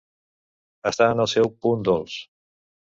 Estar 0.91 1.11
en 1.17 1.23
el 1.27 1.31
seu 1.37 1.53
punt 1.67 1.87
dolç. 1.93 2.21